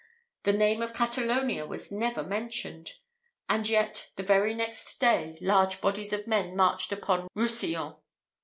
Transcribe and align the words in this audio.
The 0.45 0.51
name 0.53 0.81
of 0.81 0.95
Catalonia 0.95 1.67
was 1.67 1.91
never 1.91 2.23
mentioned; 2.23 2.93
and 3.47 3.69
yet, 3.69 4.09
the 4.15 4.23
very 4.23 4.55
next 4.55 4.97
day, 4.99 5.37
large 5.39 5.79
bodies 5.79 6.11
of 6.11 6.25
men 6.25 6.55
marched 6.55 6.91
upon 6.91 7.27
Rousillon. 7.35 7.97